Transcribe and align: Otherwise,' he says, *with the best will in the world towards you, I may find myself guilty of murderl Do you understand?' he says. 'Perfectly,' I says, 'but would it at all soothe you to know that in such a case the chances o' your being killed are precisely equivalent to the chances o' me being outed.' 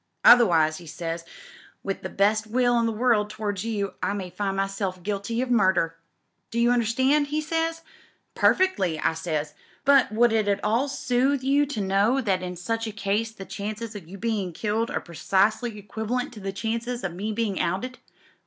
Otherwise,' 0.25 0.79
he 0.79 0.87
says, 0.87 1.23
*with 1.83 2.01
the 2.01 2.09
best 2.09 2.47
will 2.47 2.79
in 2.79 2.87
the 2.87 2.91
world 2.91 3.29
towards 3.29 3.63
you, 3.63 3.93
I 4.01 4.13
may 4.13 4.31
find 4.31 4.57
myself 4.57 5.03
guilty 5.03 5.43
of 5.43 5.49
murderl 5.49 5.91
Do 6.49 6.59
you 6.59 6.71
understand?' 6.71 7.27
he 7.27 7.39
says. 7.39 7.83
'Perfectly,' 8.33 8.97
I 8.99 9.13
says, 9.13 9.53
'but 9.85 10.11
would 10.11 10.33
it 10.33 10.47
at 10.47 10.63
all 10.63 10.87
soothe 10.89 11.43
you 11.43 11.67
to 11.67 11.81
know 11.81 12.19
that 12.19 12.41
in 12.41 12.55
such 12.55 12.87
a 12.87 12.91
case 12.91 13.29
the 13.31 13.45
chances 13.45 13.95
o' 13.95 13.99
your 13.99 14.17
being 14.19 14.53
killed 14.53 14.89
are 14.89 15.01
precisely 15.01 15.77
equivalent 15.77 16.33
to 16.33 16.39
the 16.39 16.51
chances 16.51 17.03
o' 17.03 17.09
me 17.09 17.31
being 17.31 17.59
outed.' 17.59 17.99